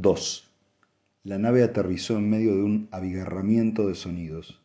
2. 0.00 0.52
La 1.24 1.40
nave 1.40 1.64
aterrizó 1.64 2.18
en 2.18 2.30
medio 2.30 2.54
de 2.54 2.62
un 2.62 2.88
abigarramiento 2.92 3.88
de 3.88 3.96
sonidos. 3.96 4.62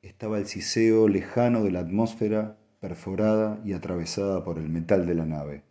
Estaba 0.00 0.38
el 0.38 0.46
siseo 0.46 1.08
lejano 1.08 1.64
de 1.64 1.72
la 1.72 1.80
atmósfera 1.80 2.56
perforada 2.78 3.60
y 3.64 3.72
atravesada 3.72 4.44
por 4.44 4.60
el 4.60 4.68
metal 4.68 5.04
de 5.04 5.16
la 5.16 5.26
nave. 5.26 5.64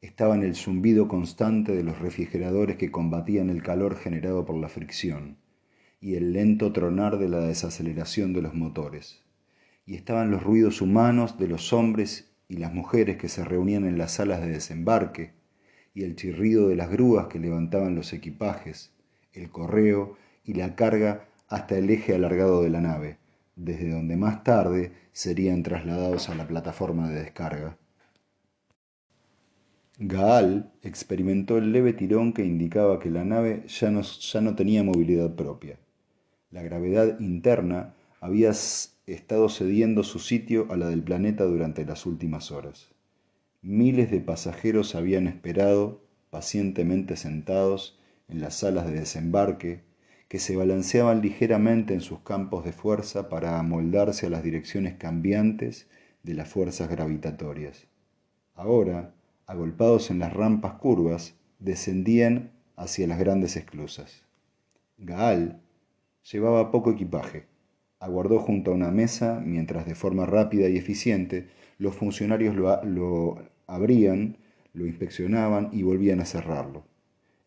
Estaba 0.00 0.34
el 0.34 0.56
zumbido 0.56 1.06
constante 1.06 1.76
de 1.76 1.84
los 1.84 2.00
refrigeradores 2.00 2.76
que 2.76 2.90
combatían 2.90 3.50
el 3.50 3.62
calor 3.62 3.94
generado 3.94 4.44
por 4.44 4.56
la 4.56 4.68
fricción 4.68 5.36
y 6.00 6.16
el 6.16 6.32
lento 6.32 6.72
tronar 6.72 7.20
de 7.20 7.28
la 7.28 7.38
desaceleración 7.38 8.32
de 8.32 8.42
los 8.42 8.54
motores. 8.54 9.22
Y 9.86 9.94
estaban 9.94 10.32
los 10.32 10.42
ruidos 10.42 10.80
humanos 10.80 11.38
de 11.38 11.46
los 11.46 11.72
hombres 11.72 12.32
y 12.48 12.56
las 12.56 12.74
mujeres 12.74 13.16
que 13.16 13.28
se 13.28 13.44
reunían 13.44 13.86
en 13.86 13.96
las 13.96 14.14
salas 14.14 14.40
de 14.40 14.48
desembarque, 14.48 15.38
y 15.94 16.04
el 16.04 16.16
chirrido 16.16 16.68
de 16.68 16.76
las 16.76 16.90
grúas 16.90 17.26
que 17.26 17.38
levantaban 17.38 17.94
los 17.94 18.12
equipajes, 18.12 18.92
el 19.32 19.50
correo 19.50 20.16
y 20.44 20.54
la 20.54 20.74
carga 20.74 21.28
hasta 21.48 21.76
el 21.76 21.90
eje 21.90 22.14
alargado 22.14 22.62
de 22.62 22.70
la 22.70 22.80
nave, 22.80 23.18
desde 23.56 23.90
donde 23.90 24.16
más 24.16 24.44
tarde 24.44 24.92
serían 25.12 25.62
trasladados 25.62 26.28
a 26.28 26.34
la 26.34 26.46
plataforma 26.46 27.08
de 27.08 27.22
descarga. 27.22 27.76
Gaal 29.98 30.72
experimentó 30.82 31.58
el 31.58 31.72
leve 31.72 31.92
tirón 31.92 32.32
que 32.32 32.44
indicaba 32.44 32.98
que 32.98 33.10
la 33.10 33.24
nave 33.24 33.64
ya 33.66 33.90
no, 33.90 34.00
ya 34.00 34.40
no 34.40 34.54
tenía 34.54 34.82
movilidad 34.82 35.34
propia. 35.34 35.78
La 36.50 36.62
gravedad 36.62 37.20
interna 37.20 37.94
había 38.20 38.50
estado 39.06 39.48
cediendo 39.48 40.02
su 40.02 40.18
sitio 40.18 40.66
a 40.70 40.76
la 40.76 40.88
del 40.88 41.02
planeta 41.02 41.44
durante 41.44 41.84
las 41.84 42.06
últimas 42.06 42.50
horas. 42.50 42.89
Miles 43.62 44.10
de 44.10 44.20
pasajeros 44.20 44.94
habían 44.94 45.26
esperado, 45.26 46.02
pacientemente 46.30 47.16
sentados, 47.16 47.98
en 48.28 48.40
las 48.40 48.54
salas 48.54 48.86
de 48.86 49.00
desembarque, 49.00 49.82
que 50.28 50.38
se 50.38 50.56
balanceaban 50.56 51.20
ligeramente 51.20 51.92
en 51.92 52.00
sus 52.00 52.20
campos 52.20 52.64
de 52.64 52.72
fuerza 52.72 53.28
para 53.28 53.58
amoldarse 53.58 54.26
a 54.26 54.30
las 54.30 54.42
direcciones 54.42 54.94
cambiantes 54.94 55.88
de 56.22 56.34
las 56.34 56.48
fuerzas 56.48 56.88
gravitatorias. 56.88 57.86
Ahora, 58.54 59.12
agolpados 59.46 60.10
en 60.10 60.20
las 60.20 60.32
rampas 60.32 60.74
curvas, 60.74 61.34
descendían 61.58 62.52
hacia 62.76 63.06
las 63.06 63.18
grandes 63.18 63.56
esclusas. 63.56 64.22
Gaal 64.96 65.60
llevaba 66.30 66.70
poco 66.70 66.92
equipaje. 66.92 67.46
Aguardó 67.98 68.38
junto 68.38 68.70
a 68.70 68.74
una 68.74 68.90
mesa 68.90 69.42
mientras 69.44 69.84
de 69.84 69.94
forma 69.94 70.24
rápida 70.24 70.68
y 70.68 70.76
eficiente 70.76 71.48
los 71.80 71.96
funcionarios 71.96 72.54
lo, 72.54 73.42
abrían, 73.66 74.36
lo 74.74 74.86
inspeccionaban 74.86 75.70
y 75.72 75.82
volvían 75.82 76.20
a 76.20 76.26
cerrarlo. 76.26 76.84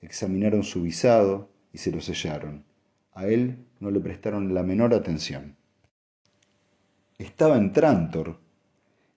Examinaron 0.02 0.64
su 0.64 0.82
visado 0.82 1.50
y 1.72 1.78
se 1.78 1.92
lo 1.92 2.02
sellaron. 2.02 2.66
A 3.14 3.28
él 3.28 3.60
no 3.80 3.92
le 3.92 4.00
prestaron 4.00 4.56
la 4.56 4.64
menor 4.64 4.96
atención. 4.96 5.56
Estaba 7.20 7.58
en 7.58 7.74
Trantor. 7.74 8.40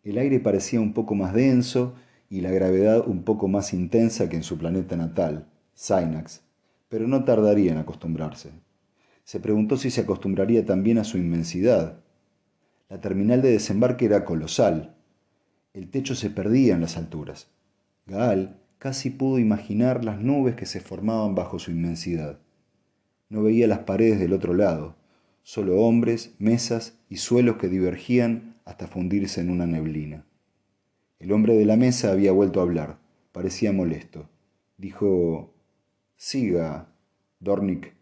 El 0.04 0.18
aire 0.18 0.38
parecía 0.38 0.82
un 0.82 0.92
poco 0.92 1.14
más 1.14 1.32
denso 1.32 1.94
y 2.28 2.42
la 2.42 2.50
gravedad 2.50 3.08
un 3.08 3.22
poco 3.22 3.48
más 3.48 3.72
intensa 3.72 4.28
que 4.28 4.36
en 4.36 4.42
su 4.42 4.58
planeta 4.58 4.96
natal, 4.96 5.48
Synax, 5.72 6.42
pero 6.90 7.08
no 7.08 7.24
tardaría 7.24 7.72
en 7.72 7.78
acostumbrarse. 7.78 8.50
Se 9.24 9.40
preguntó 9.40 9.78
si 9.78 9.90
se 9.90 10.02
acostumbraría 10.02 10.66
también 10.66 10.98
a 10.98 11.04
su 11.04 11.16
inmensidad. 11.16 12.00
La 12.90 13.00
terminal 13.00 13.40
de 13.40 13.52
desembarque 13.52 14.04
era 14.04 14.26
colosal. 14.26 14.95
El 15.76 15.90
techo 15.90 16.14
se 16.14 16.30
perdía 16.30 16.74
en 16.74 16.80
las 16.80 16.96
alturas. 16.96 17.50
Gaal 18.06 18.58
casi 18.78 19.10
pudo 19.10 19.38
imaginar 19.38 20.06
las 20.06 20.18
nubes 20.18 20.54
que 20.54 20.64
se 20.64 20.80
formaban 20.80 21.34
bajo 21.34 21.58
su 21.58 21.70
inmensidad. 21.70 22.38
No 23.28 23.42
veía 23.42 23.66
las 23.66 23.80
paredes 23.80 24.18
del 24.18 24.32
otro 24.32 24.54
lado, 24.54 24.96
solo 25.42 25.82
hombres, 25.82 26.34
mesas 26.38 26.98
y 27.10 27.18
suelos 27.18 27.58
que 27.58 27.68
divergían 27.68 28.56
hasta 28.64 28.86
fundirse 28.86 29.42
en 29.42 29.50
una 29.50 29.66
neblina. 29.66 30.24
El 31.18 31.30
hombre 31.30 31.54
de 31.54 31.66
la 31.66 31.76
mesa 31.76 32.10
había 32.10 32.32
vuelto 32.32 32.60
a 32.60 32.62
hablar. 32.62 32.98
Parecía 33.32 33.70
molesto. 33.70 34.30
Dijo, 34.78 35.52
Siga, 36.16 36.88
Dornick. 37.38 37.92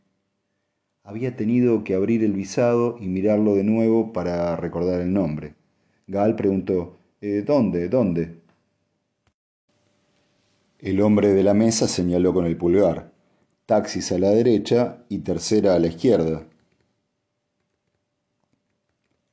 Había 1.03 1.35
tenido 1.35 1.83
que 1.83 1.97
abrir 1.97 2.23
el 2.23 2.35
visado 2.35 2.99
y 3.01 3.09
mirarlo 3.09 3.57
de 3.57 3.65
nuevo 3.65 4.13
para 4.13 4.55
recordar 4.55 5.01
el 5.01 5.13
nombre. 5.13 5.57
Gaal 6.07 6.37
preguntó, 6.37 6.99
eh, 7.25 7.43
¿Dónde? 7.43 7.89
¿Dónde? 7.89 8.37
El 10.79 11.01
hombre 11.01 11.33
de 11.33 11.43
la 11.43 11.55
mesa 11.55 11.89
señaló 11.89 12.35
con 12.35 12.45
el 12.45 12.57
pulgar 12.59 13.13
taxis 13.65 14.13
a 14.13 14.19
la 14.19 14.29
derecha 14.29 15.05
y 15.09 15.21
tercera 15.21 15.75
a 15.75 15.79
la 15.79 15.87
izquierda. 15.87 16.47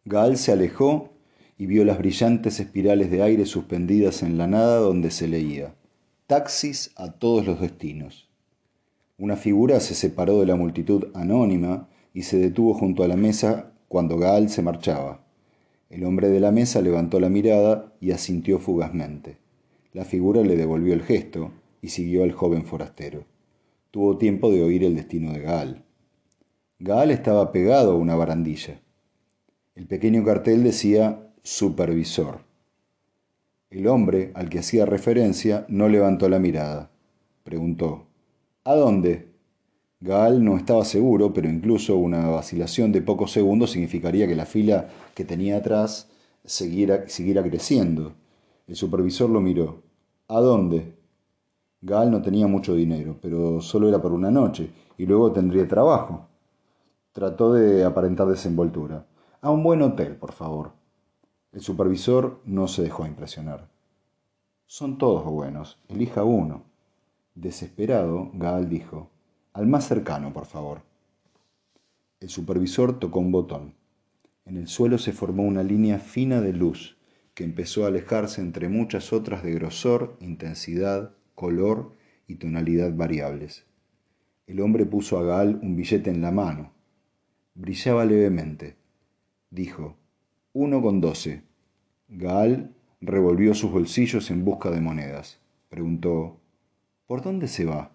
Gaal 0.05 0.37
se 0.37 0.53
alejó 0.53 1.09
y 1.57 1.65
vio 1.65 1.83
las 1.83 1.97
brillantes 1.97 2.61
espirales 2.61 3.11
de 3.11 3.23
aire 3.23 3.45
suspendidas 3.45 4.23
en 4.23 4.37
la 4.37 4.47
nada 4.47 4.77
donde 4.77 5.11
se 5.11 5.27
leía 5.27 5.75
Taxis 6.27 6.91
a 6.95 7.11
todos 7.11 7.45
los 7.45 7.59
destinos. 7.59 8.29
Una 9.17 9.35
figura 9.35 9.81
se 9.81 9.95
separó 9.95 10.39
de 10.39 10.45
la 10.45 10.55
multitud 10.55 11.07
anónima 11.13 11.89
y 12.13 12.21
se 12.21 12.37
detuvo 12.37 12.73
junto 12.73 13.03
a 13.03 13.09
la 13.09 13.17
mesa 13.17 13.73
cuando 13.89 14.17
Gaal 14.17 14.49
se 14.49 14.61
marchaba. 14.61 15.25
El 15.91 16.03
hombre 16.05 16.29
de 16.29 16.39
la 16.39 16.51
mesa 16.51 16.81
levantó 16.81 17.19
la 17.19 17.29
mirada 17.29 17.93
y 18.01 18.11
asintió 18.11 18.57
fugazmente. 18.57 19.37
La 19.93 20.05
figura 20.05 20.41
le 20.41 20.57
devolvió 20.57 20.95
el 20.95 21.03
gesto 21.03 21.51
y 21.83 21.89
siguió 21.89 22.23
al 22.23 22.31
joven 22.31 22.65
forastero 22.65 23.25
tuvo 23.91 24.17
tiempo 24.17 24.49
de 24.51 24.63
oír 24.63 24.85
el 24.85 24.95
destino 24.95 25.33
de 25.33 25.41
Gaal. 25.41 25.83
Gaal 26.79 27.11
estaba 27.11 27.51
pegado 27.51 27.91
a 27.91 27.95
una 27.95 28.15
barandilla. 28.15 28.81
El 29.75 29.85
pequeño 29.85 30.23
cartel 30.23 30.63
decía 30.63 31.29
supervisor. 31.43 32.39
El 33.69 33.87
hombre 33.87 34.31
al 34.33 34.49
que 34.49 34.59
hacía 34.59 34.85
referencia 34.85 35.65
no 35.67 35.89
levantó 35.89 36.29
la 36.29 36.39
mirada. 36.39 36.89
Preguntó, 37.43 38.07
¿A 38.63 38.75
dónde? 38.75 39.30
Gaal 40.03 40.43
no 40.43 40.57
estaba 40.57 40.83
seguro, 40.83 41.31
pero 41.31 41.47
incluso 41.47 41.95
una 41.95 42.27
vacilación 42.27 42.91
de 42.91 43.03
pocos 43.03 43.31
segundos 43.31 43.69
significaría 43.69 44.27
que 44.27 44.35
la 44.35 44.47
fila 44.47 44.89
que 45.13 45.23
tenía 45.23 45.57
atrás 45.57 46.09
siguiera, 46.43 47.05
creciendo. 47.05 48.13
El 48.65 48.75
supervisor 48.75 49.29
lo 49.29 49.41
miró. 49.41 49.83
¿A 50.27 50.39
dónde? 50.39 50.95
Gal 51.81 52.09
no 52.09 52.23
tenía 52.23 52.47
mucho 52.47 52.73
dinero, 52.73 53.17
pero 53.21 53.61
solo 53.61 53.89
era 53.89 54.01
por 54.01 54.11
una 54.11 54.31
noche, 54.31 54.71
y 54.97 55.05
luego 55.05 55.31
tendría 55.31 55.67
trabajo. 55.67 56.27
Trató 57.11 57.53
de 57.53 57.83
aparentar 57.83 58.27
desenvoltura. 58.27 59.05
A 59.41 59.51
un 59.51 59.61
buen 59.61 59.83
hotel, 59.83 60.15
por 60.15 60.31
favor. 60.31 60.71
El 61.51 61.61
supervisor 61.61 62.41
no 62.45 62.67
se 62.67 62.81
dejó 62.81 63.05
impresionar. 63.05 63.69
Son 64.65 64.97
todos 64.97 65.25
buenos, 65.25 65.77
elija 65.89 66.23
uno. 66.23 66.63
Desesperado, 67.35 68.31
Gaal 68.33 68.67
dijo, 68.67 69.09
al 69.53 69.67
más 69.67 69.87
cercano, 69.87 70.33
por 70.33 70.45
favor. 70.45 70.83
El 72.19 72.29
supervisor 72.29 72.99
tocó 72.99 73.19
un 73.19 73.31
botón. 73.31 73.73
En 74.45 74.57
el 74.57 74.67
suelo 74.67 74.97
se 74.97 75.11
formó 75.11 75.43
una 75.43 75.63
línea 75.63 75.99
fina 75.99 76.41
de 76.41 76.53
luz 76.53 76.97
que 77.33 77.43
empezó 77.43 77.85
a 77.85 77.87
alejarse 77.87 78.41
entre 78.41 78.69
muchas 78.69 79.13
otras 79.13 79.43
de 79.43 79.53
grosor, 79.53 80.17
intensidad 80.19 81.13
color 81.35 81.95
y 82.27 82.35
tonalidad 82.35 82.95
variables. 82.95 83.65
El 84.47 84.61
hombre 84.61 84.85
puso 84.85 85.17
a 85.17 85.23
Gaal 85.23 85.59
un 85.61 85.75
billete 85.75 86.09
en 86.09 86.21
la 86.21 86.31
mano. 86.31 86.71
Brillaba 87.55 88.05
levemente. 88.05 88.75
Dijo, 89.49 89.97
uno 90.53 90.81
con 90.81 91.01
doce. 91.01 91.43
Gaal 92.07 92.75
revolvió 92.99 93.53
sus 93.53 93.71
bolsillos 93.71 94.29
en 94.29 94.45
busca 94.45 94.69
de 94.69 94.81
monedas. 94.81 95.39
Preguntó, 95.69 96.39
¿por 97.07 97.21
dónde 97.21 97.47
se 97.47 97.65
va? 97.65 97.91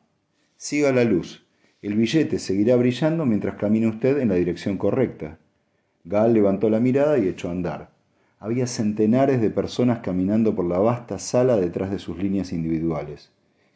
Siga 0.56 0.93
la 0.93 1.05
luz. 1.05 1.45
El 1.87 1.94
billete 1.94 2.41
seguirá 2.41 2.75
brillando 2.75 3.25
mientras 3.27 3.55
camine 3.55 3.87
usted 3.87 4.19
en 4.19 4.31
la 4.31 4.35
dirección 4.35 4.77
correcta. 4.77 5.38
Gaal 6.03 6.35
levantó 6.35 6.69
la 6.69 6.81
mirada 6.81 7.17
y 7.17 7.29
echó 7.29 7.47
a 7.47 7.53
andar. 7.53 7.91
Había 8.41 8.67
centenares 8.67 9.41
de 9.41 9.50
personas 9.50 10.00
caminando 10.00 10.56
por 10.56 10.65
la 10.65 10.81
vasta 10.81 11.21
sala 11.21 11.56
detrás 11.56 11.93
de 11.93 12.00
sus 12.00 12.19
líneas 12.19 12.53
individuales 12.53 13.31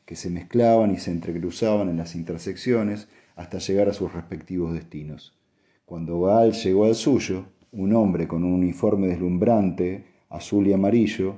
que 0.07 0.17
se 0.17 0.29
mezclaban 0.29 0.91
y 0.91 0.97
se 0.97 1.13
entrecruzaban 1.13 1.89
en 1.89 1.99
las 1.99 2.17
intersecciones 2.17 3.07
hasta 3.37 3.59
llegar 3.59 3.89
a 3.89 3.93
sus 3.93 4.13
respectivos 4.13 4.75
destinos. 4.75 5.39
Cuando 5.87 6.21
Gaal 6.23 6.51
llegó 6.51 6.87
al 6.87 6.97
suyo, 6.97 7.45
un 7.71 7.95
hombre 7.95 8.27
con 8.27 8.43
un 8.43 8.55
uniforme 8.55 9.07
deslumbrante, 9.07 10.05
azul 10.31 10.67
y 10.67 10.73
amarillo, 10.73 11.37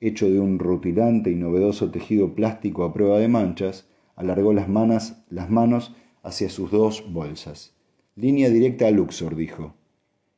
hecho 0.00 0.30
de 0.30 0.38
un 0.38 0.60
rutilante 0.60 1.32
y 1.32 1.34
novedoso 1.34 1.90
tejido 1.90 2.36
plástico 2.36 2.84
a 2.84 2.94
prueba 2.94 3.18
de 3.18 3.26
manchas, 3.26 3.88
alargó 4.14 4.52
las 4.52 4.68
manos, 4.68 5.14
las 5.28 5.50
manos 5.50 5.96
hacia 6.22 6.48
sus 6.48 6.70
dos 6.70 7.04
bolsas. 7.12 7.74
Línea 8.14 8.50
directa 8.50 8.86
a 8.86 8.90
Luxor, 8.90 9.36
dijo. 9.36 9.74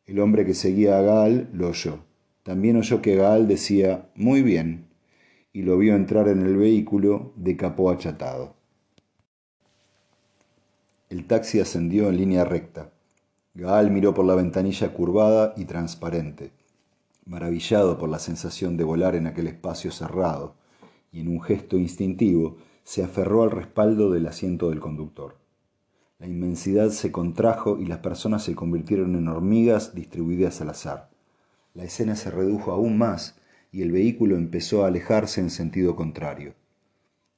El 0.06 0.20
hombre 0.20 0.44
que 0.44 0.54
seguía 0.54 0.98
a 0.98 1.02
Gaal 1.02 1.48
lo 1.52 1.68
oyó. 1.68 2.00
También 2.42 2.76
oyó 2.76 3.00
que 3.00 3.16
Gaal 3.16 3.48
decía, 3.48 4.10
muy 4.14 4.42
bien, 4.42 4.86
y 5.52 5.62
lo 5.62 5.78
vio 5.78 5.94
entrar 5.94 6.28
en 6.28 6.42
el 6.42 6.56
vehículo 6.56 7.32
de 7.36 7.56
capó 7.56 7.90
achatado. 7.90 8.54
El 11.08 11.26
taxi 11.26 11.60
ascendió 11.60 12.08
en 12.08 12.16
línea 12.16 12.44
recta. 12.44 12.92
Gaal 13.54 13.90
miró 13.90 14.14
por 14.14 14.24
la 14.24 14.34
ventanilla 14.34 14.92
curvada 14.92 15.54
y 15.56 15.64
transparente, 15.64 16.50
maravillado 17.24 17.98
por 17.98 18.08
la 18.08 18.18
sensación 18.18 18.76
de 18.76 18.84
volar 18.84 19.14
en 19.14 19.26
aquel 19.26 19.46
espacio 19.46 19.90
cerrado, 19.90 20.56
y 21.12 21.20
en 21.20 21.28
un 21.28 21.40
gesto 21.40 21.78
instintivo 21.78 22.56
se 22.82 23.04
aferró 23.04 23.42
al 23.44 23.52
respaldo 23.52 24.10
del 24.10 24.26
asiento 24.26 24.70
del 24.70 24.80
conductor. 24.80 25.43
La 26.24 26.30
inmensidad 26.30 26.88
se 26.88 27.12
contrajo 27.12 27.78
y 27.78 27.84
las 27.84 27.98
personas 27.98 28.42
se 28.42 28.54
convirtieron 28.54 29.14
en 29.14 29.28
hormigas 29.28 29.94
distribuidas 29.94 30.62
al 30.62 30.70
azar. 30.70 31.10
La 31.74 31.84
escena 31.84 32.16
se 32.16 32.30
redujo 32.30 32.72
aún 32.72 32.96
más 32.96 33.38
y 33.70 33.82
el 33.82 33.92
vehículo 33.92 34.36
empezó 34.36 34.82
a 34.84 34.86
alejarse 34.86 35.42
en 35.42 35.50
sentido 35.50 35.96
contrario. 35.96 36.54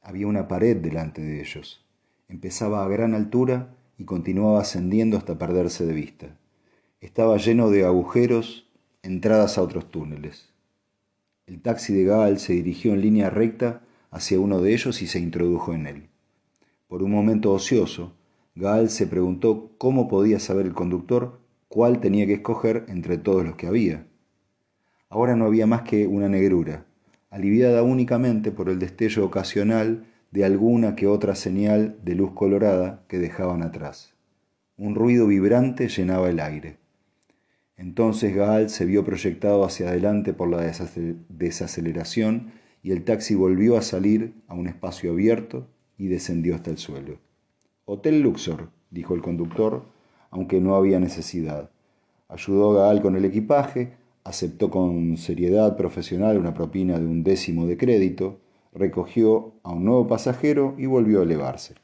Había 0.03 0.29
una 0.29 0.47
pared 0.47 0.77
delante 0.77 1.21
de 1.21 1.41
ellos. 1.41 1.85
Empezaba 2.29 2.85
a 2.85 2.89
gran 2.89 3.15
altura 3.15 3.75
y 3.99 4.05
continuaba 4.05 4.61
ascendiendo 4.61 5.17
hasta 5.17 5.37
perderse 5.37 5.85
de 5.85 5.93
vista. 5.93 6.39
Estaba 7.01 7.39
lleno 7.39 7.71
de 7.71 7.85
agujeros, 7.85 8.71
entradas 9.03 9.59
a 9.59 9.63
otros 9.63 9.91
túneles. 9.91 10.55
El 11.49 11.61
taxi 11.61 11.93
de 11.93 12.05
Gaal 12.05 12.39
se 12.39 12.53
dirigió 12.53 12.93
en 12.93 13.01
línea 13.01 13.31
recta 13.31 13.83
hacia 14.13 14.39
uno 14.39 14.61
de 14.61 14.75
ellos 14.75 15.03
y 15.03 15.09
se 15.09 15.19
introdujo 15.19 15.75
en 15.75 15.89
él. 15.89 16.09
Por 16.87 17.03
un 17.03 17.11
momento 17.11 17.53
ocioso, 17.53 18.16
Gaal 18.59 18.89
se 18.89 19.07
preguntó 19.07 19.75
cómo 19.77 20.09
podía 20.09 20.41
saber 20.41 20.65
el 20.65 20.73
conductor 20.73 21.41
cuál 21.69 22.01
tenía 22.01 22.27
que 22.27 22.33
escoger 22.33 22.87
entre 22.89 23.19
todos 23.19 23.45
los 23.45 23.57
que 23.57 23.67
había. 23.67 24.07
Ahora 25.11 25.37
no 25.37 25.45
había 25.45 25.67
más 25.67 25.83
que 25.83 26.07
una 26.07 26.31
negrura, 26.31 26.87
aliviada 27.29 27.83
únicamente 27.83 28.51
por 28.51 28.71
el 28.71 28.79
destello 28.79 29.27
ocasional 29.27 30.07
de 30.31 30.47
alguna 30.47 30.97
que 30.97 31.07
otra 31.07 31.35
señal 31.35 31.99
de 32.03 32.15
luz 32.15 32.31
colorada 32.33 33.05
que 33.09 33.19
dejaban 33.19 33.63
atrás. 33.63 34.15
Un 34.79 34.95
ruido 34.95 35.27
vibrante 35.27 35.89
llenaba 35.89 36.31
el 36.31 36.41
aire. 36.41 36.79
Entonces 37.77 38.35
Gaal 38.35 38.71
se 38.71 38.87
vio 38.87 39.05
proyectado 39.05 39.67
hacia 39.67 39.91
adelante 39.91 40.33
por 40.33 40.49
la 40.49 40.63
desaceleración 41.29 42.53
y 42.83 42.93
el 42.93 43.05
taxi 43.05 43.35
volvió 43.35 43.77
a 43.77 43.83
salir 43.83 44.33
a 44.49 44.55
un 44.55 44.67
espacio 44.67 45.11
abierto 45.11 45.69
y 45.99 46.07
descendió 46.07 46.55
hasta 46.55 46.71
el 46.71 46.79
suelo. 46.79 47.26
Hotel 47.89 48.21
Luxor, 48.21 48.71
dijo 48.91 49.15
el 49.15 49.23
conductor, 49.23 49.85
aunque 50.31 50.61
no 50.61 50.75
había 50.75 50.99
necesidad. 50.99 51.71
Ayudó 52.27 52.73
a 52.73 52.83
Gaal 52.83 53.01
con 53.01 53.15
el 53.15 53.25
equipaje, 53.25 53.93
aceptó 54.25 54.73
con 54.73 55.17
seriedad 55.17 55.77
profesional 55.77 56.37
una 56.37 56.53
propina 56.53 56.99
de 56.99 57.07
un 57.07 57.23
décimo 57.23 57.65
de 57.65 57.77
crédito, 57.77 58.41
recogió 58.73 59.53
a 59.63 59.71
un 59.71 59.85
nuevo 59.85 60.09
pasajero 60.09 60.75
y 60.77 60.87
volvió 60.87 61.21
a 61.21 61.23
elevarse. 61.23 61.77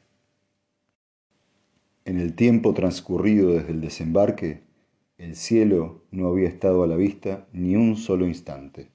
En 2.03 2.19
el 2.19 2.35
tiempo 2.35 2.73
transcurrido 2.73 3.53
desde 3.53 3.71
el 3.71 3.79
desembarque, 3.79 4.61
el 5.17 5.37
cielo 5.37 6.01
no 6.11 6.27
había 6.27 6.49
estado 6.49 6.83
a 6.83 6.87
la 6.87 6.97
vista 6.97 7.47
ni 7.53 7.77
un 7.77 7.95
solo 7.95 8.27
instante. 8.27 8.92